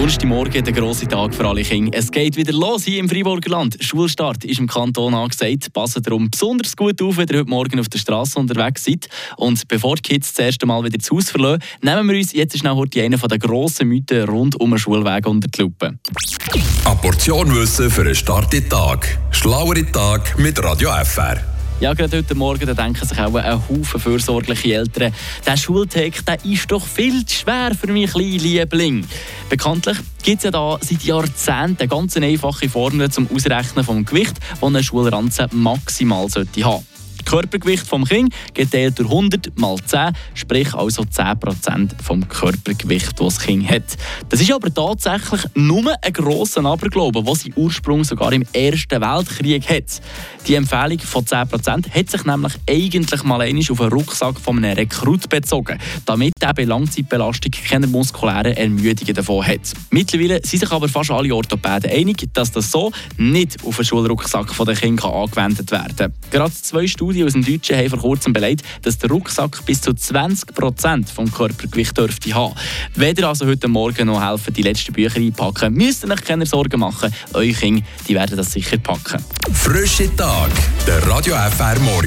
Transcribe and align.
Donnerstagmorgen, 0.00 0.64
der 0.64 0.72
grosse 0.72 1.06
Tag 1.06 1.34
für 1.34 1.46
alle 1.46 1.62
Kinder. 1.62 1.90
Es 1.92 2.10
geht 2.10 2.34
wieder 2.34 2.54
los 2.54 2.84
hier 2.84 3.00
im 3.00 3.06
Freiburger 3.06 3.50
Land. 3.50 3.76
Schulstart 3.80 4.46
ist 4.46 4.58
im 4.58 4.66
Kanton 4.66 5.12
angesagt. 5.12 5.70
Passen 5.74 6.02
darum 6.02 6.30
besonders 6.30 6.74
gut 6.74 7.02
auf, 7.02 7.18
wenn 7.18 7.28
ihr 7.28 7.40
heute 7.40 7.50
Morgen 7.50 7.78
auf 7.78 7.90
der 7.90 7.98
Straße 7.98 8.38
unterwegs 8.38 8.84
seid. 8.84 9.10
Und 9.36 9.68
bevor 9.68 9.96
die 9.96 10.02
Kids 10.02 10.32
das 10.32 10.46
erste 10.46 10.64
Mal 10.64 10.82
wieder 10.84 10.98
zu 10.98 11.16
Hause 11.16 11.32
verlassen, 11.32 11.62
nehmen 11.82 12.08
wir 12.08 12.16
uns 12.16 12.32
jetzt 12.32 12.58
schnell 12.58 12.76
heute 12.76 13.02
einen 13.02 13.20
der 13.20 13.38
grossen 13.38 13.88
Mythen 13.88 14.26
rund 14.26 14.58
um 14.58 14.70
den 14.70 14.78
Schulweg 14.78 15.26
unter 15.26 15.48
die 15.48 15.60
Lupe. 15.60 15.98
Eine 16.86 16.96
Portion 17.02 17.54
Wissen 17.54 17.90
für 17.90 18.00
einen 18.00 18.14
starken 18.14 18.66
Tag. 18.70 19.18
Schlauere 19.32 19.84
Tag 19.92 20.38
mit 20.38 20.64
Radio 20.64 20.92
FR. 21.04 21.44
Ja, 21.80 21.94
gerade 21.94 22.18
heute 22.18 22.34
Morgen 22.34 22.66
da 22.66 22.74
denken 22.74 23.06
sich 23.06 23.18
auch 23.18 23.34
ein 23.34 23.54
Haufen 23.54 23.98
fürsorgliche 23.98 24.74
Eltern, 24.74 25.14
der 25.46 25.56
Schultag 25.56 26.12
der 26.26 26.44
ist 26.44 26.70
doch 26.70 26.86
viel 26.86 27.24
zu 27.24 27.36
schwer 27.36 27.72
für 27.74 27.86
meinen 27.86 28.06
kleinen 28.06 28.38
Liebling. 28.38 29.06
Bekanntlich 29.50 29.98
gibt 30.22 30.38
es 30.38 30.44
ja 30.44 30.52
da 30.52 30.78
seit 30.80 31.02
Jahrzehnten 31.02 31.88
ganz 31.88 32.16
einfache 32.16 32.68
Formel 32.68 33.10
zum 33.10 33.28
Ausrechnen 33.34 33.84
vom 33.84 34.04
Gewicht, 34.04 34.36
das 34.60 34.74
ein 34.74 34.82
Schulranzen 34.84 35.48
maximal 35.52 36.28
sollte 36.28 36.64
haben. 36.64 36.86
Körpergewicht 37.24 37.86
vom 37.86 38.04
Kind 38.04 38.34
geteilt 38.54 38.98
durch 38.98 39.08
100 39.08 39.58
mal 39.58 39.76
10, 39.76 40.12
sprich 40.34 40.74
also 40.74 41.02
10% 41.02 42.02
vom 42.02 42.28
Körpergewicht, 42.28 43.18
das 43.18 43.30
das 43.30 43.38
Kind 43.38 43.70
hat. 43.70 43.96
Das 44.28 44.40
ist 44.40 44.52
aber 44.52 44.72
tatsächlich 44.72 45.42
nur 45.54 45.94
ein 46.02 46.12
grosser 46.12 46.64
Aberglaube, 46.64 47.22
der 47.22 47.34
seinen 47.36 47.54
Ursprung 47.56 48.02
sogar 48.02 48.32
im 48.32 48.44
Ersten 48.52 49.00
Weltkrieg 49.00 49.68
hat. 49.68 50.00
Die 50.46 50.54
Empfehlung 50.54 50.98
von 50.98 51.24
10% 51.24 51.90
hat 51.90 52.10
sich 52.10 52.24
nämlich 52.24 52.52
eigentlich 52.68 53.22
mal 53.22 53.40
auf 53.40 53.80
einen 53.80 53.92
Rucksack 53.92 54.40
von 54.40 54.58
einem 54.58 54.76
Rekrut 54.76 55.28
bezogen, 55.28 55.78
damit 56.06 56.32
er 56.40 56.54
bei 56.54 56.64
Langzeitbelastung 56.64 57.52
keine 57.68 57.86
muskulären 57.86 58.56
Ermüdungen 58.56 59.14
davon 59.14 59.46
hat. 59.46 59.60
Mittlerweile 59.90 60.40
sind 60.44 60.60
sich 60.60 60.70
aber 60.70 60.88
fast 60.88 61.10
alle 61.10 61.34
Orthopäden 61.34 61.90
einig, 61.90 62.28
dass 62.32 62.50
das 62.50 62.70
so 62.70 62.90
nicht 63.16 63.64
auf 63.64 63.78
einen 63.78 63.84
Schulrucksack 63.84 64.56
der 64.66 64.74
Kinder 64.74 65.12
angewendet 65.12 65.70
werden 65.70 65.96
kann. 65.96 66.12
Gerade 66.30 66.54
zwei 66.54 66.86
Studien 66.86 67.09
Studie 67.10 67.24
aus 67.24 67.32
dem 67.32 67.44
Deutschen 67.44 67.76
haben 67.76 67.90
vor 67.90 67.98
kurzem 67.98 68.32
belegt, 68.32 68.62
dass 68.82 68.96
der 68.98 69.10
Rucksack 69.10 69.66
bis 69.66 69.80
zu 69.80 69.90
20% 69.90 71.12
vom 71.12 71.28
Körpergewicht 71.28 71.98
dürfte 71.98 72.32
haben. 72.32 72.54
Wenn 72.94 73.16
ihr 73.16 73.26
also 73.26 73.46
heute 73.46 73.66
Morgen 73.66 74.06
noch 74.06 74.24
helfen, 74.24 74.54
die 74.54 74.62
letzten 74.62 74.92
Bücher 74.92 75.16
einpacken, 75.16 75.74
müsst 75.74 76.04
ihr 76.04 76.10
euch 76.12 76.22
keine 76.22 76.46
Sorgen 76.46 76.78
machen. 76.78 77.12
Eure 77.32 77.52
Kinder 77.52 77.82
die 78.06 78.14
werden 78.14 78.36
das 78.36 78.52
sicher 78.52 78.78
packen. 78.78 79.24
Frische 79.52 80.14
Tag, 80.14 80.50
der 80.86 81.04
Radio 81.08 81.34
FR 81.34 81.80
Morgen. 81.80 81.98